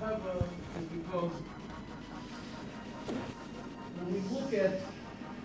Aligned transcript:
however, 0.00 0.44
is 0.78 0.86
because 0.86 1.32
when 3.96 4.12
we 4.12 4.20
look 4.34 4.52
at 4.54 4.80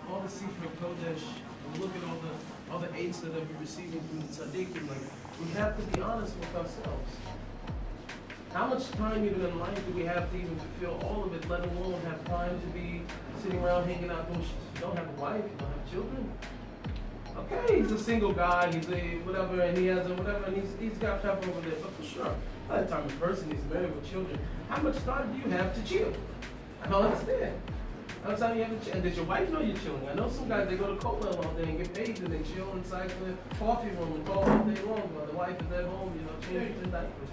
all 0.10 0.22
the 0.22 0.30
Sefer 0.30 0.70
Kodesh, 0.82 1.24
and 1.66 1.82
look 1.82 1.92
at 1.96 2.04
all 2.10 2.18
the 2.18 2.72
all 2.72 2.80
the 2.80 2.94
aids 2.96 3.22
that 3.22 3.34
we're 3.34 3.60
receiving 3.60 4.02
from 4.02 4.22
the 4.22 4.28
tzaddikim, 4.28 4.88
like 4.90 4.98
we 5.40 5.52
have 5.54 5.76
to 5.78 5.84
be 5.96 6.02
honest 6.02 6.36
with 6.38 6.56
ourselves. 6.56 7.16
How 8.54 8.68
much 8.68 8.90
time 8.92 9.26
even 9.26 9.46
in 9.46 9.60
life 9.60 9.86
do 9.86 9.92
we 9.92 10.06
have 10.06 10.32
to 10.32 10.38
even 10.38 10.56
fulfill 10.56 11.00
all 11.06 11.26
of 11.26 11.34
it, 11.34 11.48
let 11.50 11.60
alone 11.60 12.00
have 12.06 12.24
time 12.26 12.60
to 12.62 12.68
be 12.68 13.02
sitting 13.44 13.60
around 13.60 13.86
hanging 13.86 14.10
out? 14.10 14.28
You 14.32 14.42
don't 14.80 14.98
have 14.98 15.10
a 15.10 15.22
wife, 15.22 15.44
you 15.44 15.58
don't 15.60 15.72
have 15.72 15.92
children. 15.92 16.32
Okay, 17.38 17.82
he's 17.82 17.92
a 17.92 18.00
single 18.00 18.32
guy, 18.32 18.74
he's 18.74 18.90
a 18.90 19.20
whatever, 19.26 19.60
and 19.60 19.78
he 19.78 19.88
has 19.88 20.08
a 20.08 20.14
whatever, 20.14 20.46
and 20.46 20.56
he's, 20.56 20.72
he's 20.80 20.98
got 20.98 21.22
pepper 21.22 21.50
over 21.50 21.62
there. 21.62 21.78
But 21.82 21.92
for 21.94 22.04
sure, 22.04 22.36
by 22.70 22.82
the 22.82 22.88
time 22.88 23.06
a 23.06 23.12
person 23.14 23.52
is 23.52 23.60
married 23.72 23.94
with 23.94 24.10
children, 24.10 24.40
how 24.70 24.82
much 24.82 24.98
time 25.04 25.34
do 25.34 25.40
you 25.40 25.56
have 25.56 25.76
to 25.76 25.84
chill? 25.84 26.14
I 26.82 26.88
don't 26.88 27.04
understand. 27.04 27.62
How 28.24 28.32
much 28.32 28.40
time 28.40 28.58
you 28.58 28.64
have 28.64 28.84
to 28.84 28.92
chill? 28.92 29.02
Does 29.02 29.16
your 29.18 29.26
wife 29.26 29.50
know 29.52 29.60
you're 29.60 29.78
chilling? 29.78 30.08
I 30.10 30.14
know 30.14 30.30
some 30.30 30.48
guys, 30.48 30.70
they 30.70 30.78
go 30.78 30.96
to 30.96 31.02
kollel 31.02 31.46
all 31.46 31.54
day 31.54 31.64
and 31.64 31.78
get 31.78 31.94
paid 31.94 32.20
and 32.20 32.34
they 32.34 32.42
chill 32.54 32.72
inside 32.72 33.10
the 33.10 33.58
coffee 33.58 33.90
room 33.90 34.14
and 34.14 34.26
talk 34.26 34.48
all 34.48 34.64
day 34.64 34.82
long 34.82 35.06
while 35.14 35.26
the 35.26 35.34
wife 35.34 35.60
is 35.62 35.72
at 35.74 35.86
home, 35.86 36.14
you 36.16 36.26
know, 36.26 36.36
changing 36.42 36.82
the 36.84 36.88
diapers. 36.88 37.30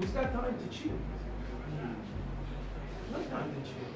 Who's 0.00 0.10
got 0.10 0.32
time 0.32 0.56
to 0.56 0.76
chill? 0.76 0.98
No 3.12 3.22
time 3.24 3.52
to 3.52 3.60
chill. 3.68 3.92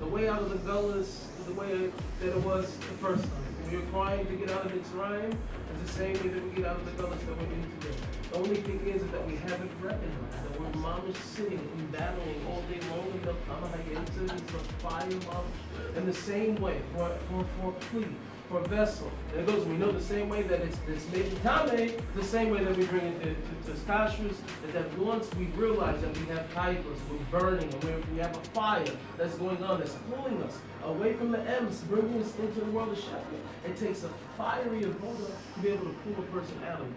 The 0.00 0.06
way 0.06 0.28
out 0.28 0.42
of 0.42 0.50
the 0.50 0.70
gullus, 0.70 1.26
the 1.46 1.54
way 1.54 1.90
that 2.20 2.28
it 2.28 2.36
was 2.44 2.76
the 2.76 2.84
first 3.02 3.24
time. 3.24 3.53
We're 3.70 3.80
trying 3.90 4.26
to 4.26 4.32
get 4.34 4.50
out 4.50 4.66
of 4.66 4.72
Mitzrayim, 4.72 5.32
it's 5.32 5.90
the 5.90 5.98
same 5.98 6.12
way 6.14 6.28
that 6.28 6.44
we 6.44 6.50
get 6.50 6.66
out 6.66 6.76
of 6.76 6.84
the 6.84 7.02
gullus 7.02 7.18
that 7.18 7.36
we're 7.36 7.44
in 7.44 7.62
today. 7.80 7.96
The 8.30 8.36
only 8.36 8.56
thing 8.56 8.80
is 8.86 9.02
that 9.10 9.26
we 9.26 9.36
haven't 9.36 9.70
recognized 9.80 10.44
that 10.44 10.60
we're 10.60 10.82
mamish 10.82 11.16
sitting 11.16 11.58
and 11.58 11.92
battling 11.92 12.44
all 12.46 12.62
day 12.62 12.80
long 12.90 13.06
in 13.10 13.22
the 13.22 13.32
Kamahayetza, 13.48 14.28
the 14.28 14.58
fire 14.84 15.08
mamish. 15.08 15.96
In 15.96 16.06
the 16.06 16.14
same 16.14 16.56
way, 16.56 16.82
for, 16.94 17.08
for, 17.30 17.44
for 17.60 17.70
a 17.70 17.72
plea, 17.72 18.06
for 18.54 18.68
vessel. 18.68 19.10
And 19.32 19.40
it 19.40 19.46
goes, 19.46 19.66
we 19.66 19.74
know 19.74 19.90
the 19.90 20.00
same 20.00 20.28
way 20.28 20.42
that 20.42 20.60
it's 20.60 20.76
it's 20.86 21.10
made 21.10 21.26
this 21.26 21.42
Tame, 21.42 21.92
the 22.14 22.24
same 22.24 22.50
way 22.50 22.62
that 22.62 22.76
we 22.76 22.84
bring 22.86 23.04
it 23.04 23.20
to, 23.22 23.28
to, 23.34 23.78
to 23.78 23.84
kashrus, 23.86 24.36
is 24.66 24.72
that 24.72 24.98
once 24.98 25.28
we 25.34 25.46
realize 25.56 26.00
that 26.02 26.16
we 26.16 26.26
have 26.26 26.52
titles, 26.54 26.98
we're 27.10 27.38
burning, 27.38 27.72
and 27.72 27.84
we're, 27.84 28.00
we 28.12 28.18
have 28.18 28.36
a 28.36 28.40
fire 28.50 28.84
that's 29.18 29.34
going 29.36 29.62
on, 29.64 29.80
that's 29.80 29.96
pulling 30.08 30.40
us 30.44 30.58
away 30.84 31.14
from 31.14 31.32
the 31.32 31.40
M's, 31.40 31.80
bringing 31.82 32.22
us 32.22 32.32
into 32.38 32.60
the 32.60 32.70
world 32.70 32.92
of 32.92 32.98
Shepherd. 32.98 33.42
It 33.64 33.76
takes 33.76 34.04
a 34.04 34.10
fiery 34.36 34.82
avoda 34.82 35.30
to 35.54 35.60
be 35.60 35.70
able 35.70 35.86
to 35.86 35.96
pull 36.04 36.24
a 36.24 36.26
person 36.28 36.56
out 36.64 36.80
of 36.80 36.86
it. 36.86 36.94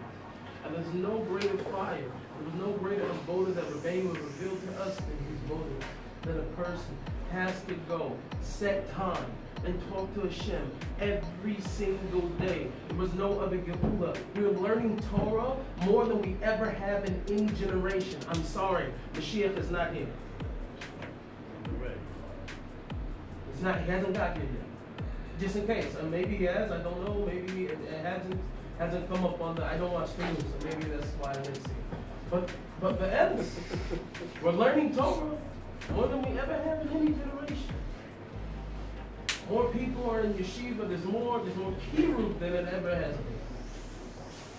And 0.65 0.75
there's 0.75 0.93
no 0.93 1.19
greater 1.19 1.57
fire, 1.75 2.11
there's 2.39 2.55
no 2.61 2.73
greater 2.73 3.03
avoda 3.03 3.55
that 3.55 3.65
Rebbeinu 3.65 4.13
revealed 4.13 4.61
to 4.61 4.81
us 4.83 4.95
than 4.97 5.17
hisbodedus, 5.25 5.85
than 6.21 6.37
a 6.37 6.63
person 6.63 6.97
has 7.31 7.61
to 7.63 7.73
go, 7.87 8.15
set 8.41 8.91
time, 8.93 9.25
and 9.65 9.79
talk 9.89 10.13
to 10.15 10.21
Hashem 10.21 10.71
every 10.99 11.59
single 11.61 12.27
day. 12.39 12.67
There 12.87 12.97
was 12.97 13.13
no 13.13 13.39
other 13.39 13.57
Geula. 13.57 14.17
We 14.35 14.45
are 14.45 14.51
learning 14.51 14.99
Torah 15.09 15.55
more 15.85 16.05
than 16.05 16.21
we 16.21 16.37
ever 16.43 16.69
have 16.69 17.05
in 17.05 17.21
any 17.29 17.47
generation. 17.55 18.19
I'm 18.29 18.43
sorry, 18.43 18.93
Mashiach 19.13 19.57
is 19.57 19.71
not 19.71 19.93
here. 19.93 20.07
It's 23.53 23.63
not, 23.63 23.81
he 23.81 23.89
hasn't 23.89 24.13
got 24.13 24.37
here 24.37 24.45
yet. 24.45 24.99
Just 25.39 25.55
in 25.55 25.65
case. 25.65 25.95
Uh, 25.99 26.03
maybe 26.03 26.35
he 26.35 26.43
has, 26.43 26.71
I 26.71 26.77
don't 26.77 27.03
know. 27.03 27.25
Maybe 27.25 27.65
it, 27.65 27.79
it 27.91 28.05
hasn't 28.05 28.39
hasn't 28.77 29.09
come 29.09 29.25
up 29.25 29.41
on 29.41 29.55
the, 29.55 29.65
I 29.65 29.77
don't 29.77 29.91
watch 29.91 30.09
news, 30.19 30.37
so 30.37 30.67
maybe 30.67 30.83
that's 30.89 31.07
why 31.19 31.31
I 31.31 31.33
didn't 31.33 31.55
see 31.55 31.71
it. 31.71 31.97
But, 32.29 32.49
but 32.79 32.99
the 32.99 33.19
elders, 33.19 33.55
we're 34.43 34.51
learning 34.51 34.95
Torah 34.95 35.35
more 35.91 36.07
than 36.07 36.21
we 36.21 36.39
ever 36.39 36.53
have 36.53 36.81
in 36.81 36.89
any 36.97 37.11
generation. 37.13 37.73
More 39.49 39.69
people 39.69 40.09
are 40.09 40.21
in 40.21 40.33
yeshiva. 40.33 40.87
There's 40.89 41.05
more. 41.05 41.39
There's 41.39 41.55
more 41.55 41.73
kiruv 41.95 42.39
than 42.39 42.53
it 42.53 42.67
ever 42.73 42.95
has 42.95 43.15
been. 43.15 43.37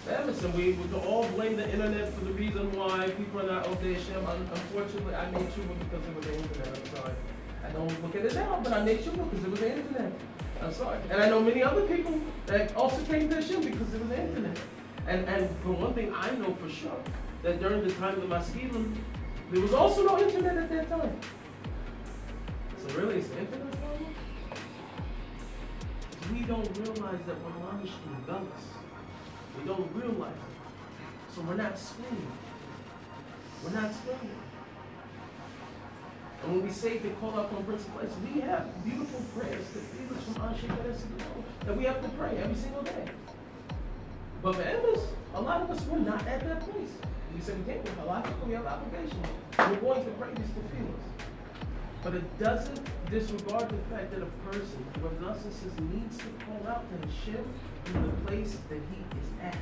Emerson, 0.09 0.57
we 0.57 0.73
would 0.73 0.95
all 1.05 1.29
blame 1.31 1.57
the 1.57 1.71
internet 1.71 2.13
for 2.15 2.25
the 2.25 2.33
reason 2.33 2.73
why 2.73 3.11
people 3.11 3.41
are 3.41 3.47
not 3.47 3.65
Ovdei 3.65 3.95
Hashem. 3.95 4.25
Unfortunately, 4.27 5.15
I 5.15 5.31
made 5.31 5.53
sure 5.53 5.65
because 5.65 6.07
it 6.09 6.17
was 6.17 6.25
the 6.25 6.35
internet. 6.35 6.79
I'm 6.79 6.97
sorry. 6.97 7.13
I 7.67 7.71
don't 7.71 8.03
look 8.03 8.17
at 8.17 8.25
it 8.25 8.35
now, 8.35 8.61
but 8.65 8.73
I 8.73 8.85
made 8.85 9.05
sure 9.05 9.13
because 9.13 9.45
it 9.45 9.51
was 9.51 9.61
the 9.61 9.77
internet. 9.77 10.13
I'm 10.63 10.73
sorry. 10.73 10.99
And 11.11 11.23
I 11.23 11.29
know 11.29 11.41
many 11.41 11.63
other 11.63 11.83
people 11.83 12.19
that 12.47 12.75
also 12.75 13.05
came 13.05 13.29
to 13.29 13.35
Hashem 13.35 13.61
because 13.61 13.93
it 13.93 14.01
was 14.01 14.09
the 14.09 14.21
internet. 14.21 14.59
And 15.07 15.29
and 15.29 15.51
for 15.63 15.73
one 15.73 15.93
thing, 15.93 16.13
I 16.15 16.31
know 16.37 16.55
for 16.55 16.71
sure 16.71 17.01
that 17.43 17.61
during 17.61 17.85
the 17.87 17.93
time 17.93 18.15
of 18.15 18.29
the 18.29 18.35
Maskilim, 18.35 18.95
there 19.51 19.63
was 19.63 19.73
also 19.73 20.05
no 20.05 20.19
internet 20.19 20.57
at 20.57 20.71
that 20.71 20.89
time. 20.89 21.19
So 22.77 22.99
really, 22.99 23.17
it's 23.17 23.31
internet 23.31 23.71
problem? 23.73 24.15
We 26.33 26.41
don't 26.41 26.79
realize 26.79 27.21
that 27.27 27.37
we're 27.43 27.81
in 27.81 28.23
gullus. 28.27 28.67
We 29.59 29.65
don't 29.65 29.91
realize 29.95 30.33
it. 30.33 31.35
So 31.35 31.41
we're 31.43 31.55
not 31.55 31.79
swinging. 31.79 32.33
We're 33.65 33.81
not 33.81 33.95
swinging. 33.95 34.37
And 36.43 36.53
when 36.53 36.67
we 36.67 36.71
say 36.71 36.99
to 36.99 37.11
call 37.21 37.39
out 37.39 37.53
on 37.53 37.65
principle, 37.65 38.01
we 38.23 38.41
have 38.41 38.85
beautiful 38.85 39.21
prayers 39.35 39.67
to 39.73 39.79
feed 39.79 40.17
us 40.17 40.25
from 40.25 40.35
Anshe 40.35 40.71
oh, 40.71 41.45
that 41.67 41.77
we 41.77 41.85
have 41.85 42.03
to 42.03 42.09
pray 42.11 42.39
every 42.39 42.55
single 42.55 42.83
day. 42.83 43.05
But 44.43 44.55
for 44.55 44.63
others, 44.63 45.01
a 45.35 45.41
lot 45.41 45.63
of 45.63 45.71
us, 45.71 45.85
we're 45.87 45.99
not 45.99 46.25
at 46.27 46.41
that 46.41 46.61
place. 46.61 46.93
We 47.35 47.41
say 47.41 47.55
we 47.55 47.73
can't, 47.73 47.89
a 48.01 48.05
lot 48.05 48.27
of 48.27 48.33
people, 48.33 48.49
we 48.49 48.55
have 48.55 48.67
obligation. 48.67 49.21
We're 49.59 49.77
going 49.77 50.05
to 50.05 50.11
this 50.41 50.51
to 50.51 50.77
feel 50.77 50.89
us. 50.89 51.27
But 52.03 52.15
it 52.15 52.39
doesn't 52.39 52.81
disregard 53.11 53.69
the 53.69 53.95
fact 53.95 54.13
that 54.13 54.23
a 54.23 54.51
person, 54.51 54.85
who 54.95 55.51
says, 55.51 55.73
needs 55.93 56.19
to 56.19 56.25
call 56.45 56.67
out 56.69 56.85
to 56.91 57.07
Hashem 57.07 57.45
in 57.87 58.03
the 58.03 58.09
place 58.27 58.57
that 58.69 58.81
he 58.91 59.19
is 59.19 59.29
at. 59.43 59.57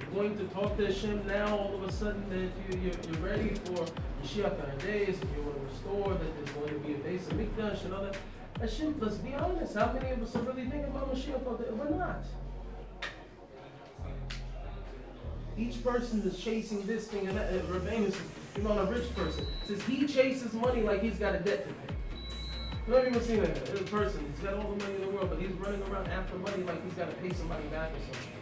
You're 0.00 0.22
going 0.22 0.36
to 0.38 0.44
talk 0.54 0.76
to 0.76 0.86
Hashem 0.86 1.26
now, 1.26 1.56
all 1.56 1.74
of 1.74 1.82
a 1.88 1.92
sudden 1.92 2.28
that 2.30 2.36
you, 2.38 2.80
you're, 2.80 2.94
you're 3.10 3.22
ready 3.26 3.54
for 3.64 3.86
Mashiach 4.22 4.82
days, 4.82 5.18
and 5.20 5.30
you 5.36 5.42
want 5.42 5.56
to 5.56 5.64
restore, 5.72 6.10
that 6.10 6.36
there's 6.36 6.50
going 6.50 6.68
to 6.68 6.86
be 6.86 6.94
a 6.94 6.98
base 6.98 7.26
of 7.28 7.34
Mikdash 7.34 7.84
and 7.84 7.94
all 7.94 8.02
that. 8.02 8.16
Hashem, 8.60 8.94
let's 9.00 9.16
be 9.16 9.34
honest, 9.34 9.74
how 9.74 9.92
many 9.92 10.10
of 10.10 10.22
us 10.22 10.36
are 10.36 10.42
really 10.42 10.66
thinking 10.66 10.84
about 10.84 11.14
Mashiach? 11.14 11.42
We're 11.42 11.96
not. 11.96 12.24
Each 15.62 15.82
person 15.84 16.22
is 16.22 16.42
chasing 16.42 16.84
this 16.86 17.06
thing, 17.06 17.28
and 17.28 17.38
uh, 17.38 17.42
Rebbeinu 17.70 18.10
says, 18.10 18.20
you 18.56 18.64
know, 18.64 18.76
a 18.80 18.86
rich 18.86 19.14
person 19.14 19.46
says 19.64 19.80
he 19.82 20.06
chases 20.08 20.52
money 20.54 20.82
like 20.82 21.02
he's 21.02 21.20
got 21.20 21.36
a 21.36 21.38
debt 21.38 21.68
to 21.68 21.72
pay. 21.72 21.94
You 22.88 22.92
know, 22.94 23.06
even 23.06 23.22
seen 23.22 23.38
a, 23.38 23.44
a 23.44 23.84
person, 23.84 24.26
he's 24.34 24.44
got 24.44 24.54
all 24.54 24.72
the 24.72 24.84
money 24.84 24.96
in 24.96 25.02
the 25.02 25.10
world, 25.10 25.30
but 25.30 25.38
he's 25.38 25.52
running 25.52 25.80
around 25.84 26.08
after 26.08 26.36
money 26.38 26.64
like 26.64 26.82
he's 26.84 26.94
got 26.94 27.10
to 27.10 27.16
pay 27.16 27.32
somebody 27.32 27.62
back 27.68 27.92
or 27.92 28.00
something. 28.10 28.32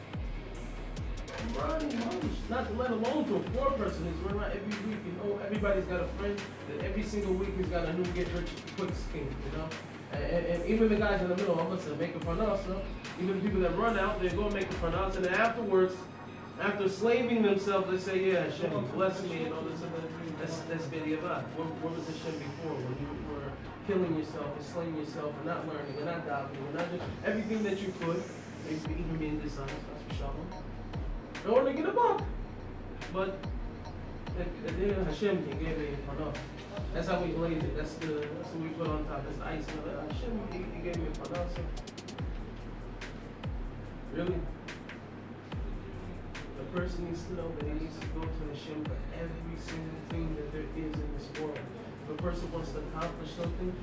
Running 1.60 1.98
money, 1.98 2.30
not 2.48 2.76
let 2.78 2.90
alone 2.90 3.26
to 3.26 3.36
a 3.36 3.40
poor 3.40 3.70
person 3.72 4.06
who's 4.06 4.16
running 4.24 4.40
around 4.40 4.52
every 4.52 4.88
week. 4.88 4.98
You 5.04 5.12
know, 5.20 5.38
everybody's 5.44 5.84
got 5.84 6.00
a 6.00 6.06
friend 6.16 6.40
that 6.70 6.86
every 6.86 7.02
single 7.02 7.34
week 7.34 7.50
he's 7.58 7.66
got 7.66 7.84
a 7.84 7.92
new 7.92 8.04
get 8.12 8.32
rich 8.32 8.48
quick 8.78 8.94
scheme. 8.94 9.28
You 9.44 9.58
know. 9.58 9.68
And, 10.12 10.46
and, 10.46 10.66
even 10.66 10.88
the 10.88 10.96
guys 10.96 11.20
in 11.20 11.28
the 11.28 11.36
middle, 11.36 11.60
I'm 11.60 11.68
gonna 11.68 11.80
say 11.80 11.94
make 11.96 12.16
a 12.16 12.18
pronounce, 12.18 12.62
even 13.22 13.38
the 13.38 13.44
people 13.44 13.60
that 13.60 13.76
run 13.76 13.96
out, 13.96 14.20
they 14.20 14.28
go 14.30 14.50
make 14.50 14.68
a 14.68 14.74
pronounce, 14.74 15.14
and 15.16 15.26
afterwards 15.28 15.94
after 16.60 16.88
slaving 16.88 17.42
themselves, 17.42 17.90
they 17.90 17.98
say, 17.98 18.32
yeah, 18.32 18.44
Hashem, 18.44 18.86
bless 18.94 19.22
me 19.22 19.44
and 19.44 19.54
all 19.54 19.62
this 19.62 19.80
and 19.82 19.92
that. 19.94 20.10
That's, 20.40 20.60
that's 20.60 20.84
B'diavad. 20.86 21.44
Where, 21.52 21.68
where 21.84 21.92
was 21.92 22.06
Hashem 22.08 22.38
before? 22.40 22.72
When 22.72 22.96
you 22.96 23.12
were 23.28 23.52
killing 23.86 24.16
yourself 24.16 24.56
and 24.56 24.64
slaying 24.64 24.96
yourself 24.96 25.36
and 25.36 25.46
not 25.46 25.68
learning 25.68 26.00
and 26.00 26.06
not 26.06 26.24
davening 26.24 26.64
and 26.64 26.74
not 26.80 26.88
doing 26.88 27.04
everything 27.28 27.62
that 27.64 27.76
you 27.76 27.92
could, 28.00 28.22
even 28.72 29.16
being 29.18 29.38
dishonest, 29.40 29.76
that's 29.84 30.04
for 30.08 30.14
shalom, 30.16 30.48
in 31.44 31.50
order 31.50 31.72
to 31.72 31.76
get 31.76 31.88
a 31.88 31.92
buck. 31.92 32.24
But 33.12 33.36
Hashem 35.04 35.44
he 35.44 35.52
gave 35.64 35.76
me 35.76 35.88
enough. 36.16 36.38
That's 36.94 37.08
how 37.08 37.20
we 37.20 37.32
glaze 37.32 37.62
it. 37.62 37.76
That's 37.76 37.94
the 38.00 38.06
that's 38.06 38.48
what 38.56 38.62
we 38.62 38.68
put 38.80 38.88
on 38.88 39.04
top. 39.06 39.24
That's 39.24 39.36
the 39.36 39.44
ice. 39.44 39.64
Hashem 39.68 40.40
he, 40.52 40.80
gave 40.80 40.96
me 40.96 41.08
a 41.12 41.28
enough. 41.28 41.48
Really? 44.14 44.40
Person 46.74 47.04
needs 47.06 47.24
to 47.24 47.34
know 47.34 47.50
that 47.58 47.66
he 47.66 47.72
needs 47.72 47.98
to 47.98 48.06
go 48.14 48.20
to 48.20 48.42
Hashem 48.54 48.84
for 48.84 48.96
every 49.18 49.58
single 49.58 50.00
thing 50.08 50.36
that 50.36 50.52
there 50.52 50.62
is 50.76 50.94
in 50.94 51.08
this 51.18 51.40
world. 51.40 51.58
If 52.04 52.18
a 52.18 52.22
person 52.22 52.52
wants 52.52 52.70
to 52.70 52.78
accomplish 52.78 53.30
something, 53.36 53.74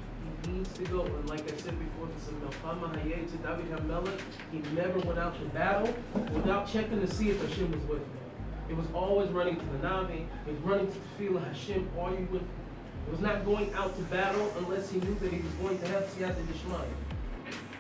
he 0.46 0.52
needs 0.52 0.72
to 0.72 0.84
go. 0.84 1.04
And 1.04 1.30
like 1.30 1.42
I 1.42 1.58
said 1.58 1.78
before, 1.78 2.08
this 2.16 2.24
is 2.30 2.34
Melchama 2.36 2.96
Hayeh 3.04 3.30
to 3.30 3.38
David 3.38 3.72
HaMelech. 3.72 4.22
He 4.54 4.60
never 4.74 5.00
went 5.00 5.20
out 5.20 5.38
to 5.38 5.46
battle 5.50 5.94
without 6.32 6.72
checking 6.72 7.02
to 7.02 7.08
see 7.14 7.30
if 7.30 7.42
Hashem 7.46 7.72
was 7.74 7.82
with 7.90 8.00
him. 8.00 8.10
It 8.70 8.78
was 8.78 8.88
always 8.94 9.30
running 9.32 9.58
to 9.58 9.66
the 9.66 9.80
Navi. 9.80 10.26
It 10.48 10.54
was 10.54 10.62
running 10.62 10.88
to 10.88 11.34
the 11.34 11.40
Hashem. 11.42 11.90
Are 12.00 12.12
you 12.12 12.28
with 12.32 12.42
me? 12.42 12.48
It 13.08 13.12
was 13.12 13.20
not 13.20 13.44
going 13.44 13.74
out 13.74 13.98
to 13.98 14.02
battle 14.04 14.50
unless 14.60 14.90
he 14.90 15.02
knew 15.02 15.16
that 15.16 15.34
he 15.34 15.42
was 15.42 15.54
going 15.62 15.78
to 15.80 15.88
have 15.90 16.04
Siyata 16.04 16.42
Dishmaya. 16.46 16.86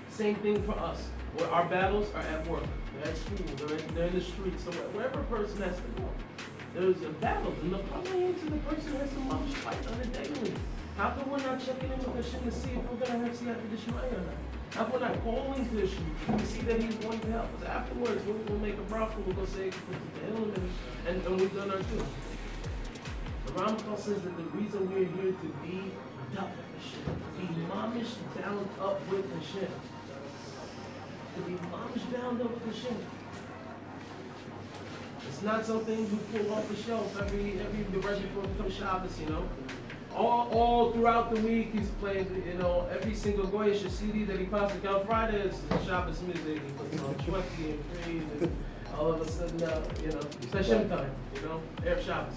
Same 0.09 0.35
thing 0.35 0.61
for 0.63 0.73
us. 0.73 1.07
Where 1.37 1.49
our 1.49 1.65
battles 1.65 2.13
are 2.13 2.21
at 2.21 2.45
work. 2.47 2.63
School, 3.05 3.45
they're, 3.57 3.77
at, 3.77 3.95
they're 3.95 4.07
in 4.07 4.15
the 4.15 4.21
streets, 4.21 4.63
so 4.63 4.71
wherever 4.95 5.19
a 5.19 5.23
person 5.25 5.61
has 5.61 5.75
to 5.75 5.89
go. 6.01 6.09
There's 6.73 7.01
a 7.01 7.09
battle, 7.21 7.53
and 7.61 7.73
the 7.73 7.79
problem 7.89 8.23
is 8.23 8.41
the 8.41 8.57
person 8.69 8.95
has 8.97 9.09
to 9.09 9.21
mamish 9.29 9.53
fight 9.65 9.81
on 9.87 10.01
a 10.01 10.05
daily. 10.13 10.53
How 10.97 11.11
come 11.11 11.29
we're 11.29 11.37
not 11.37 11.63
checking 11.63 11.91
in 11.91 11.97
with 11.99 12.25
Hashem 12.25 12.43
to 12.43 12.51
see 12.51 12.71
if 12.71 12.81
we're 12.89 12.97
going 12.97 13.21
to 13.21 13.25
have 13.25 13.35
Siyata 13.37 13.65
Dishmaya 13.69 14.13
or 14.13 14.25
not? 14.25 14.39
How 14.71 14.83
come 14.83 14.93
we're 14.93 15.07
not 15.07 15.23
calling 15.23 15.63
to 15.69 15.75
Hashem 15.77 16.37
to 16.37 16.45
see 16.45 16.61
that 16.61 16.81
He's 16.81 16.95
going 16.95 17.19
to 17.19 17.31
help 17.31 17.49
us? 17.57 17.63
Afterwards, 17.65 18.25
we'll, 18.25 18.37
we'll 18.49 18.59
make 18.59 18.75
a 18.75 18.85
bracha, 18.89 19.17
we'll 19.25 19.35
go 19.35 19.45
say 19.45 19.69
to 19.69 19.77
Him, 20.25 20.53
and, 21.07 21.25
and 21.25 21.39
we've 21.39 21.53
done 21.55 21.71
our 21.71 21.77
too. 21.77 22.05
The 23.45 23.51
Ramchal 23.53 23.97
says 23.97 24.21
that 24.21 24.37
the 24.37 24.43
reason 24.57 24.89
we're 24.91 25.05
here 25.05 25.33
to 25.33 25.47
be 25.63 25.91
up 26.37 26.51
Hashem, 26.77 27.15
be 27.37 27.61
mamish 27.71 28.13
bound 28.35 28.67
up 28.81 28.99
with 29.09 29.25
Hashem, 29.33 29.71
to 31.37 31.43
be 31.43 31.53
up 31.53 31.93
with 31.93 32.75
Hashem. 32.75 32.97
It's 35.27 35.41
not 35.43 35.65
something 35.65 35.99
you 35.99 36.19
pull 36.31 36.53
off 36.53 36.67
the 36.67 36.75
shelf 36.75 37.21
every 37.21 37.59
every 37.59 37.99
right 37.99 38.21
before 38.21 38.43
it 38.43 38.57
becomes 38.57 38.73
Shabbos, 38.73 39.19
you 39.19 39.29
know. 39.29 39.47
All, 40.15 40.49
all 40.51 40.91
throughout 40.91 41.33
the 41.33 41.39
week 41.41 41.73
he's 41.73 41.89
playing, 42.01 42.43
you 42.47 42.55
know, 42.55 42.87
every 42.91 43.13
single 43.13 43.45
Goyish 43.45 43.87
CD 43.91 44.23
that 44.23 44.39
he 44.39 44.45
passes 44.45 44.83
on 44.85 45.05
Friday 45.05 45.41
is 45.41 45.61
Shabbos 45.85 46.21
music. 46.23 46.61
He 46.65 46.71
puts 46.71 47.03
on 47.03 47.13
20 47.15 47.69
and 47.69 47.85
free 47.85 48.17
and 48.17 48.57
all 48.97 49.13
of 49.13 49.21
a 49.21 49.29
sudden, 49.29 49.61
uh, 49.61 49.83
you 50.01 50.09
know, 50.09 50.21
it's 50.41 50.69
time, 50.69 51.11
you 51.35 51.41
know, 51.41 51.61
Erev 51.83 52.03
Shabbos. 52.03 52.33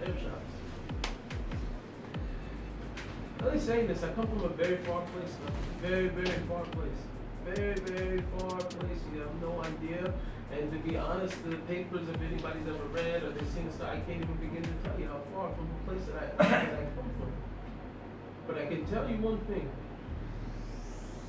Erev 0.00 0.18
Shabbos. 0.18 0.51
I'm 3.44 3.60
saying 3.60 3.88
this, 3.88 4.02
I 4.02 4.08
come 4.12 4.26
from 4.26 4.44
a 4.44 4.48
very 4.48 4.76
far 4.78 5.02
place, 5.02 5.34
very, 5.82 6.08
very 6.08 6.38
far 6.48 6.62
place 6.64 7.02
very, 7.44 7.74
very 7.74 8.22
far 8.38 8.58
place. 8.58 9.00
You 9.12 9.20
have 9.20 9.42
no 9.42 9.62
idea. 9.62 10.12
And 10.52 10.70
to 10.70 10.78
be 10.78 10.96
honest, 10.96 11.34
the 11.48 11.56
papers, 11.56 12.08
if 12.08 12.20
anybody's 12.20 12.66
ever 12.68 12.84
read 12.92 13.22
or 13.22 13.30
they've 13.30 13.48
seen 13.50 13.66
this, 13.66 13.80
I 13.80 13.98
can't 14.00 14.22
even 14.22 14.34
begin 14.36 14.62
to 14.62 14.88
tell 14.88 14.98
you 15.00 15.06
how 15.06 15.20
far 15.34 15.50
from 15.54 15.68
the 15.68 15.92
place 15.92 16.06
that 16.06 16.34
I, 16.38 16.48
that 16.48 16.74
I 16.74 16.84
come 16.94 17.10
from. 17.18 17.32
But 18.46 18.58
I 18.58 18.66
can 18.66 18.86
tell 18.86 19.08
you 19.08 19.16
one 19.16 19.38
thing. 19.50 19.68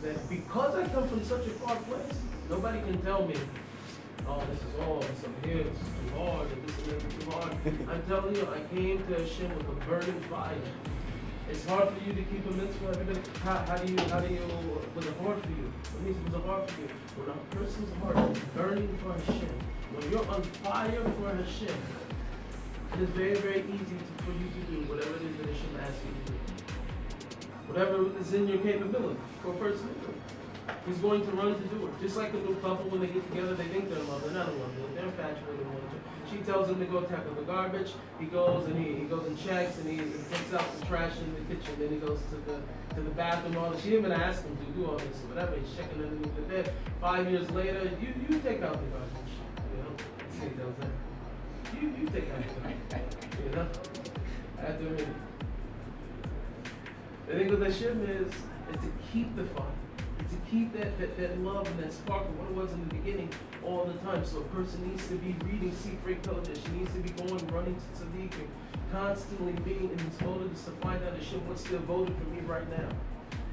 That 0.01 0.29
because 0.29 0.75
I 0.75 0.87
come 0.89 1.07
from 1.07 1.23
such 1.23 1.45
a 1.47 1.51
far 1.51 1.75
place, 1.77 2.19
nobody 2.49 2.81
can 2.81 3.01
tell 3.01 3.25
me, 3.25 3.35
oh, 4.27 4.43
this 4.51 4.59
is 4.59 4.79
all, 4.81 4.99
this 4.99 5.23
up 5.23 5.45
here, 5.45 5.63
this 5.63 5.73
is 5.73 6.11
too 6.11 6.17
hard, 6.17 6.51
and 6.51 6.67
this 6.67 6.77
is 6.79 6.87
never 6.87 7.21
too 7.21 7.31
hard. 7.31 7.57
I'm 7.89 8.03
telling 8.07 8.35
you, 8.35 8.47
I 8.51 8.75
came 8.75 9.07
to 9.07 9.13
Hashem 9.13 9.55
with 9.55 9.69
a 9.69 9.85
burning 9.87 10.21
fire. 10.29 10.57
It's 11.49 11.65
hard 11.65 11.89
for 11.89 12.03
you 12.07 12.13
to 12.13 12.21
keep 12.23 12.45
a 12.47 12.51
mitzvah. 12.51 13.19
How, 13.43 13.57
how 13.67 13.77
do 13.77 13.91
you, 13.91 13.99
how 14.09 14.19
do 14.21 14.33
you, 14.33 14.41
was 14.95 15.05
it 15.05 15.13
hard 15.21 15.41
for 15.41 15.49
you? 15.49 15.67
What 15.91 16.03
means 16.03 16.17
it 16.17 16.33
was 16.33 16.43
hard 16.45 16.69
for 16.69 16.81
you? 16.81 16.87
When 17.17 17.29
a 17.29 17.37
person's 17.55 17.93
heart 17.99 18.31
is 18.31 18.43
burning 18.55 18.97
for 19.03 19.11
Hashem, 19.11 19.59
when 19.91 20.09
you're 20.09 20.27
on 20.29 20.41
fire 20.63 21.03
for 21.19 21.35
Hashem, 21.35 21.75
it 22.93 22.99
is 23.01 23.09
very, 23.09 23.35
very 23.35 23.59
easy 23.59 23.95
to, 23.99 24.23
for 24.23 24.31
you 24.31 24.47
to 24.55 24.61
do 24.71 24.77
whatever 24.87 25.15
it 25.17 25.23
is 25.23 25.37
that 25.37 25.47
Hashem 25.51 25.75
asks 25.83 25.99
you 26.07 26.13
to 26.15 26.31
do. 26.31 26.37
Whatever 27.67 28.19
is 28.19 28.33
in 28.33 28.47
your 28.47 28.59
capability 28.59 29.19
for 29.41 29.51
a 29.51 29.57
person 29.57 29.89
He's 30.85 30.97
going 30.97 31.25
to 31.25 31.31
run 31.31 31.55
to 31.55 31.67
do 31.69 31.87
it. 31.87 32.01
Just 32.01 32.17
like 32.17 32.33
a 32.33 32.37
new 32.37 32.55
couple, 32.55 32.89
when 32.89 32.99
they 32.99 33.07
get 33.07 33.23
together, 33.29 33.55
they 33.55 33.67
think 33.67 33.89
they're 33.89 33.99
in 33.99 34.07
love. 34.09 34.21
They're 34.23 34.33
not 34.33 34.49
in 34.49 34.59
love. 34.59 34.71
They're 34.95 35.05
infatuated 35.05 35.59
with 35.59 35.67
one 35.67 35.79
another. 35.79 35.99
She 36.29 36.37
tells 36.43 36.67
him 36.67 36.79
to 36.79 36.85
go 36.85 37.01
tackle 37.01 37.33
the 37.35 37.43
garbage. 37.43 37.91
He 38.19 38.25
goes 38.25 38.67
and 38.67 38.75
he, 38.75 38.95
he 38.95 39.05
goes 39.05 39.25
and 39.27 39.37
checks 39.39 39.77
and 39.77 39.87
he, 39.87 39.97
he 39.97 40.23
takes 40.31 40.53
out 40.53 40.65
the 40.79 40.85
trash 40.85 41.13
in 41.19 41.31
the 41.35 41.55
kitchen. 41.55 41.75
Then 41.79 41.89
he 41.89 41.97
goes 41.97 42.19
to 42.31 42.35
the 42.51 42.59
to 42.95 43.01
the 43.01 43.11
bathroom. 43.11 43.57
All 43.57 43.75
she 43.77 43.91
didn't 43.91 44.05
even 44.05 44.11
ask 44.11 44.43
him 44.43 44.57
to 44.57 44.63
do 44.71 44.87
all 44.87 44.97
this 44.97 45.23
or 45.23 45.35
whatever. 45.35 45.55
He's 45.55 45.75
checking 45.75 46.01
underneath 46.01 46.35
the 46.35 46.41
bed. 46.41 46.73
Five 46.99 47.29
years 47.29 47.49
later, 47.51 47.89
you 48.01 48.13
you 48.27 48.39
take 48.39 48.61
out 48.61 48.75
the 48.75 48.87
garbage. 48.91 49.33
You 49.71 49.77
know, 49.83 49.91
he 50.41 50.49
tells 50.57 50.75
her. 50.83 50.91
You 51.79 51.87
you 51.99 52.07
take 52.07 52.27
out 52.33 52.43
the 52.43 52.59
garbage. 52.59 53.15
You 53.43 53.49
know, 53.55 53.67
after 54.59 54.83
minute. 54.83 55.07
The 57.27 57.33
thing 57.33 57.49
with 57.49 57.59
the 57.59 57.67
shim 57.67 58.09
is 58.09 58.27
is 58.27 58.81
to 58.81 58.91
keep 59.11 59.35
the 59.35 59.45
fire 59.45 59.65
to 60.17 60.35
keep 60.49 60.73
that, 60.73 60.97
that, 60.99 61.17
that 61.17 61.39
love 61.39 61.67
and 61.67 61.79
that 61.79 61.93
spark 61.93 62.23
of 62.23 62.39
what 62.39 62.49
it 62.49 62.55
was 62.55 62.71
in 62.73 62.87
the 62.87 62.95
beginning 62.95 63.29
all 63.65 63.85
the 63.85 63.93
time. 64.05 64.25
So 64.25 64.39
a 64.39 64.43
person 64.55 64.87
needs 64.89 65.07
to 65.07 65.15
be 65.15 65.35
reading 65.45 65.73
secret 65.75 66.23
television. 66.23 66.61
She 66.63 66.71
needs 66.71 66.93
to 66.93 66.99
be 66.99 67.09
going, 67.09 67.47
running 67.47 67.75
to 67.75 68.03
tzaddik 68.03 68.33
and 68.33 68.49
constantly 68.91 69.53
being 69.63 69.89
in 69.89 69.97
this 69.97 70.21
motives 70.21 70.63
to 70.65 70.71
find 70.71 71.03
out 71.03 71.15
Hashem, 71.15 71.47
what's 71.47 71.65
still 71.65 71.79
voted 71.79 72.15
for 72.17 72.29
me 72.29 72.41
right 72.41 72.69
now. 72.69 72.89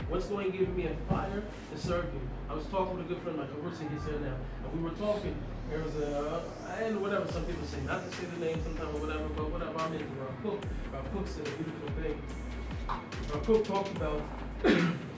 What's 0.08 0.26
going 0.26 0.50
to 0.50 0.58
give 0.58 0.76
me 0.76 0.86
a 0.86 0.94
fire 1.08 1.42
to 1.72 1.78
serve 1.78 2.06
you? 2.12 2.20
I 2.48 2.54
was 2.54 2.66
talking 2.66 2.96
with 2.96 3.06
a 3.06 3.08
good 3.08 3.22
friend, 3.22 3.38
like 3.38 3.48
Carusa, 3.54 3.88
he's 3.92 4.04
here 4.04 4.18
now, 4.18 4.34
and 4.64 4.72
we 4.74 4.82
were 4.82 4.96
talking. 4.96 5.36
There 5.70 5.78
was 5.78 5.94
a, 5.96 6.42
uh, 6.66 6.82
and 6.82 7.00
whatever 7.00 7.30
some 7.30 7.44
people 7.44 7.64
say, 7.64 7.80
not 7.86 8.04
to 8.04 8.16
say 8.16 8.24
the 8.26 8.44
name 8.44 8.60
sometime 8.64 8.88
or 8.88 9.06
whatever, 9.06 9.28
but 9.28 9.50
whatever 9.50 9.78
I'm 9.78 9.92
into. 9.92 10.04
Our 10.20 10.34
cook, 10.42 10.60
our 10.92 11.02
cook 11.14 11.28
said 11.28 11.46
a 11.46 11.50
beautiful 11.50 11.90
thing. 12.02 12.20
Our 12.88 13.40
cook 13.46 13.64
talked 13.64 13.96
about 13.96 14.20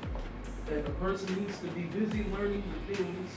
that 0.72 0.88
a 0.88 0.90
person 0.92 1.28
needs 1.38 1.58
to 1.58 1.66
be 1.68 1.82
busy 1.82 2.24
learning 2.32 2.62
the 2.88 2.94
things 2.94 3.30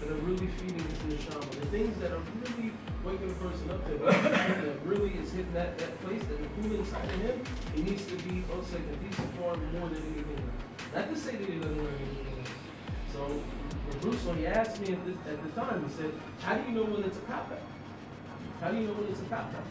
that 0.00 0.10
are 0.10 0.22
really 0.26 0.48
feeding 0.58 0.82
his 0.82 0.98
neshama, 1.06 1.50
the 1.50 1.66
things 1.66 1.96
that 2.00 2.10
are 2.10 2.22
really 2.42 2.72
waking 3.04 3.30
a 3.30 3.34
person 3.34 3.70
up, 3.70 3.86
that, 3.86 4.22
that 4.64 4.86
really 4.86 5.10
is 5.14 5.30
hitting 5.30 5.52
that, 5.52 5.78
that 5.78 6.00
place, 6.02 6.22
that 6.24 6.42
the 6.42 6.48
food 6.60 6.80
inside 6.80 7.04
of 7.04 7.20
him, 7.20 7.40
he 7.74 7.82
needs 7.82 8.04
to 8.06 8.16
be, 8.26 8.42
oh, 8.52 8.62
second, 8.64 8.98
decent 9.08 9.34
for 9.36 9.56
more 9.78 9.88
than 9.88 10.02
anything 10.02 10.34
else. 10.34 10.94
Not 10.94 11.08
to 11.10 11.16
say 11.16 11.36
that 11.36 11.48
he 11.48 11.58
doesn't 11.58 11.78
learn 11.78 11.94
anything 11.94 12.38
else. 12.40 12.48
So, 13.12 13.40
Bruce, 14.00 14.24
when 14.24 14.38
he 14.38 14.46
asked 14.46 14.80
me 14.80 14.94
at, 14.94 15.04
this, 15.04 15.16
at 15.28 15.42
the 15.42 15.60
time, 15.60 15.84
he 15.86 15.94
said, 15.94 16.10
how 16.40 16.54
do 16.54 16.62
you 16.68 16.74
know 16.74 16.84
when 16.84 17.04
it's 17.04 17.18
a 17.18 17.20
cop 17.20 17.52
out? 17.52 17.62
How 18.60 18.70
do 18.70 18.78
you 18.78 18.88
know 18.88 18.94
when 18.94 19.10
it's 19.10 19.20
a 19.20 19.24
cop 19.24 19.52
out? 19.54 19.68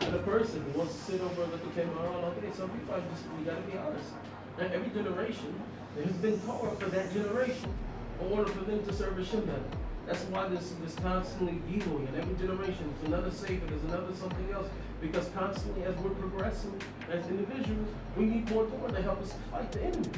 And 0.00 0.14
a 0.14 0.22
person 0.28 0.64
who 0.64 0.78
wants 0.78 0.94
to 0.94 1.00
sit 1.12 1.20
over 1.20 1.42
and 1.44 1.52
look 1.52 1.64
at 1.72 1.84
him, 1.84 1.90
oh, 1.96 2.34
okay, 2.36 2.52
some 2.52 2.68
people 2.70 2.94
are 2.94 3.02
just, 3.08 3.24
we 3.38 3.44
gotta 3.44 3.62
be 3.62 3.78
honest. 3.78 4.12
Now, 4.58 4.66
every 4.72 4.90
generation 4.90 5.54
it 5.96 6.06
has 6.06 6.16
been 6.16 6.38
taught 6.40 6.80
for 6.80 6.86
that 6.86 7.12
generation 7.12 7.72
in 8.20 8.32
order 8.32 8.50
for 8.50 8.64
them 8.64 8.84
to 8.84 8.92
serve 8.92 9.16
Hashem 9.16 9.44
better. 9.44 9.62
That's 10.06 10.22
why 10.24 10.48
this 10.48 10.72
this 10.82 10.94
constantly 10.96 11.60
giluing 11.70 12.08
in 12.08 12.20
every 12.20 12.34
generation. 12.34 12.92
There's 13.00 13.12
another 13.12 13.30
savior, 13.30 13.66
there's 13.68 13.84
another 13.84 14.14
something 14.14 14.50
else. 14.52 14.66
Because 15.00 15.28
constantly 15.28 15.84
as 15.84 15.94
we're 15.98 16.10
progressing 16.10 16.80
as 17.10 17.24
individuals, 17.28 17.88
we 18.16 18.24
need 18.24 18.50
more 18.50 18.66
Torah 18.66 18.90
to 18.90 19.02
help 19.02 19.22
us 19.22 19.34
fight 19.50 19.70
the 19.70 19.82
enemy. 19.82 20.08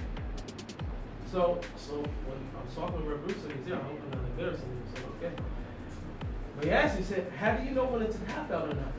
So 1.30 1.60
so 1.76 1.96
when 1.96 2.38
I 2.56 2.64
was 2.64 2.74
talking 2.74 3.02
to 3.02 3.08
Rabbi 3.08 3.22
Bruce, 3.24 3.36
he's 3.56 3.66
here, 3.66 3.76
I'm 3.76 3.82
hoping 3.82 4.10
that 4.10 4.36
better 4.36 4.52
something. 4.52 4.82
So 4.94 5.02
okay. 5.18 5.34
But 6.56 6.64
he 6.64 6.70
asked, 6.70 6.96
he 6.96 7.04
said, 7.04 7.30
how 7.38 7.56
do 7.56 7.64
you 7.64 7.72
know 7.72 7.84
when 7.84 8.02
it's 8.02 8.16
a 8.16 8.20
tap 8.20 8.50
out 8.50 8.68
or 8.68 8.74
not? 8.74 8.92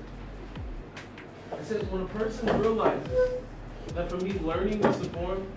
I 1.59 1.63
said, 1.63 1.91
when 1.91 2.03
a 2.03 2.05
person 2.05 2.61
realizes 2.61 3.41
that 3.87 4.09
for 4.09 4.17
me 4.17 4.33
learning 4.39 4.83
is 4.83 4.99
the 4.99 5.09
form 5.09 5.47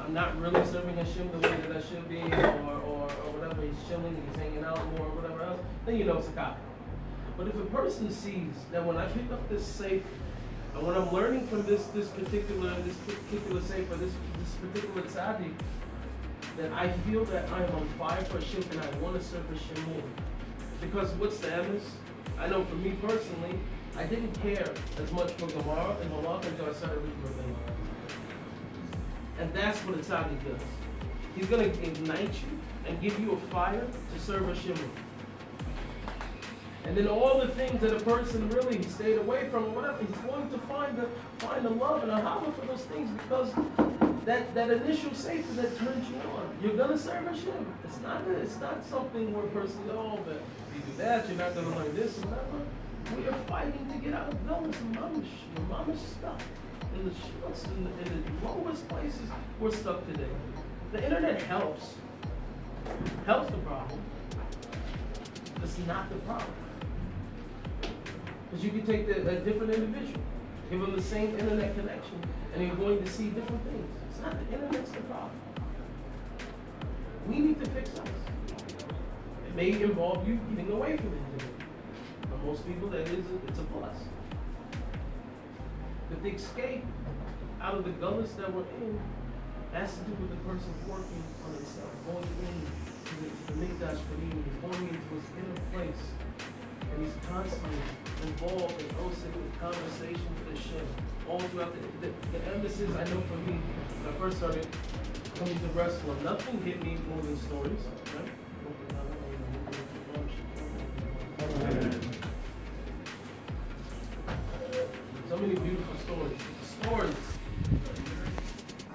I'm 0.00 0.14
not 0.14 0.40
really 0.40 0.64
serving 0.66 0.96
Hashem 0.96 1.30
the 1.30 1.38
way 1.38 1.56
that 1.56 1.76
I 1.76 1.80
should 1.80 2.08
be, 2.08 2.20
or, 2.20 2.80
or, 2.84 3.02
or 3.04 3.30
whatever, 3.38 3.62
he's 3.62 3.76
chilling, 3.88 4.20
he's 4.26 4.42
hanging 4.42 4.64
out 4.64 4.84
more, 4.96 5.06
or 5.06 5.10
whatever 5.10 5.42
else, 5.42 5.60
then 5.86 5.96
you 5.96 6.04
know 6.04 6.18
it's 6.18 6.28
a 6.28 6.32
cop. 6.32 6.58
But 7.36 7.48
if 7.48 7.54
a 7.54 7.64
person 7.66 8.10
sees 8.10 8.52
that 8.72 8.84
when 8.84 8.96
I 8.96 9.06
pick 9.06 9.30
up 9.30 9.48
this 9.48 9.64
safe, 9.64 10.02
and 10.74 10.86
when 10.86 10.96
I'm 10.96 11.12
learning 11.12 11.46
from 11.46 11.62
this 11.64 11.86
this 11.86 12.08
particular 12.08 12.74
this 12.82 12.96
particular 12.96 13.60
safe 13.60 13.90
or 13.90 13.96
this 13.96 14.12
this 14.38 14.54
particular 14.72 15.02
tzaddik, 15.02 15.52
that 16.56 16.72
I 16.72 16.90
feel 16.90 17.24
that 17.26 17.48
I 17.50 17.64
am 17.64 17.74
on 17.74 17.86
fire 17.98 18.24
for 18.24 18.38
Hashem 18.38 18.64
and 18.70 18.80
I 18.80 18.98
want 18.98 19.20
to 19.20 19.24
serve 19.24 19.44
Hashem 19.48 19.84
more. 19.92 20.02
Because 20.80 21.10
what's 21.12 21.38
the 21.38 21.52
evidence? 21.54 21.84
I 22.40 22.48
know 22.48 22.64
for 22.64 22.76
me 22.76 22.92
personally, 23.02 23.58
I 23.96 24.04
didn't 24.04 24.32
care 24.40 24.72
as 24.98 25.12
much 25.12 25.32
for 25.32 25.46
Gemara 25.46 25.94
and 26.00 26.10
Malach 26.10 26.44
until 26.46 26.70
I 26.70 26.72
started 26.72 26.98
reading 27.00 27.22
Rabbeinu. 27.22 27.54
And 29.40 29.52
that's 29.52 29.78
what 29.80 29.96
a 29.96 29.98
tzaddik 29.98 30.42
does. 30.44 30.62
He's 31.36 31.46
going 31.46 31.70
to 31.70 31.82
ignite 31.86 32.32
you 32.32 32.58
and 32.86 33.00
give 33.00 33.20
you 33.20 33.32
a 33.32 33.36
fire 33.52 33.86
to 34.14 34.20
serve 34.20 34.48
a 34.48 34.54
Hashem. 34.54 34.78
And 36.84 36.96
then 36.96 37.08
all 37.08 37.38
the 37.38 37.48
things 37.48 37.78
that 37.82 37.94
a 37.94 38.00
person 38.00 38.48
really 38.48 38.82
stayed 38.84 39.18
away 39.18 39.48
from 39.50 39.64
or 39.66 39.70
whatever, 39.70 39.98
he's 39.98 40.16
going 40.18 40.50
to 40.50 40.58
find 40.60 40.96
the 40.96 41.08
find 41.38 41.64
the 41.64 41.70
love 41.70 42.02
and 42.02 42.10
a 42.10 42.20
hava 42.20 42.50
for 42.52 42.66
those 42.66 42.84
things 42.84 43.10
because 43.22 43.52
that, 44.30 44.54
that 44.54 44.70
initial 44.70 45.12
safety 45.12 45.52
that 45.56 45.76
turns 45.76 46.08
you 46.08 46.16
on. 46.30 46.56
You're 46.62 46.76
gonna 46.76 46.96
serve 46.96 47.26
Hashem. 47.26 47.66
It's 47.82 48.00
not 48.00 48.22
it's 48.28 48.60
not 48.60 48.84
something 48.84 49.34
where 49.34 49.44
a 49.44 49.48
person 49.48 49.84
goes, 49.88 49.96
oh, 49.98 50.20
but 50.24 50.36
if 50.36 50.76
you 50.76 50.92
do 50.92 50.98
that, 50.98 51.28
you're 51.28 51.36
not 51.36 51.52
gonna 51.52 51.76
learn 51.76 51.96
this 51.96 52.18
or 52.18 52.26
whatever. 52.28 52.60
We 53.16 53.26
are 53.26 53.38
fighting 53.48 53.90
to 53.90 53.98
get 53.98 54.14
out 54.14 54.28
of 54.28 54.46
those 54.46 54.74
mamish, 54.94 55.26
mamish 55.68 55.98
stuff 55.98 56.40
in 56.94 57.08
the 57.08 57.14
shorts, 57.14 57.64
in 57.64 57.82
the, 57.84 57.90
in 57.90 58.24
the 58.24 58.46
lowest 58.46 58.86
places, 58.88 59.28
we're 59.58 59.72
stuck 59.72 60.06
today. 60.06 60.28
The 60.92 61.02
internet 61.02 61.42
helps. 61.42 61.94
Helps 63.26 63.50
the 63.50 63.58
problem. 63.58 64.00
It's 65.62 65.78
not 65.86 66.08
the 66.08 66.16
problem. 66.16 66.52
Because 68.50 68.64
you 68.64 68.70
can 68.70 68.86
take 68.86 69.06
the, 69.06 69.28
a 69.28 69.40
different 69.40 69.72
individual, 69.72 70.22
give 70.70 70.80
them 70.80 70.94
the 70.94 71.02
same 71.02 71.36
internet 71.36 71.74
connection, 71.74 72.22
and 72.54 72.64
you're 72.64 72.76
going 72.76 73.02
to 73.02 73.10
see 73.10 73.30
different 73.30 73.62
things. 73.64 73.86
It's 74.10 74.20
not 74.20 74.32
the 74.38 74.54
internet's 74.54 74.90
the 74.92 75.00
problem. 75.00 75.32
We 77.28 77.38
need 77.40 77.62
to 77.62 77.70
fix 77.70 77.90
us. 77.98 78.08
It 79.48 79.56
may 79.56 79.82
involve 79.82 80.26
you 80.26 80.38
getting 80.48 80.70
away 80.70 80.96
from 80.96 81.10
the 81.10 81.16
internet. 81.16 81.54
For 82.22 82.46
most 82.46 82.66
people, 82.66 82.88
that 82.90 83.08
is, 83.08 83.24
it's 83.48 83.58
a 83.58 83.62
plus. 83.62 83.96
But 86.08 86.22
the 86.22 86.30
escape 86.30 86.84
out 87.60 87.74
of 87.74 87.84
the 87.84 87.90
gullus 87.90 88.36
that 88.36 88.52
we're 88.52 88.62
in 88.80 89.00
has 89.72 89.92
to 89.92 90.00
do 90.00 90.12
with 90.22 90.30
the 90.30 90.36
person 90.48 90.72
working 90.88 91.22
on 91.46 91.54
himself, 91.54 91.90
going 92.06 92.26
in 92.46 92.66
to 93.04 93.14
the, 93.22 93.28
to 93.28 93.58
the 93.58 93.66
Mikdash 93.66 93.98
community, 94.10 94.50
going 94.62 94.88
into 94.88 95.10
his 95.18 95.26
inner 95.38 95.60
place. 95.72 96.02
He's 97.00 97.16
constantly 97.26 97.78
involved 98.24 98.78
in 98.78 98.90
hosting 98.96 99.32
with 99.32 99.58
conversation 99.58 100.28
with 100.44 100.58
Hashem. 100.58 100.86
All 101.26 101.40
throughout 101.40 101.72
the, 101.72 102.06
the, 102.06 102.12
the 102.32 102.44
emphasis, 102.54 102.94
I 102.94 103.04
know 103.04 103.22
for 103.22 103.36
me, 103.48 103.56
when 103.56 104.14
I 104.14 104.18
first 104.18 104.36
started 104.36 104.66
coming 105.36 105.58
to 105.58 105.66
wrestling, 105.68 106.22
nothing 106.22 106.60
hit 106.60 106.84
me 106.84 106.98
more 107.08 107.22
than 107.22 107.38
stories, 107.38 107.80
right? 108.14 108.28
So 115.30 115.36
many 115.38 115.54
beautiful 115.54 115.96
stories. 116.04 116.38
Stories. 116.82 117.16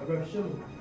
Reb 0.06 0.30
Shimon. 0.30 0.75